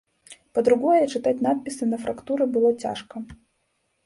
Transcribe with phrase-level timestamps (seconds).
[0.57, 3.15] Па-другое, чытаць надпісы на фрактуры было цяжка.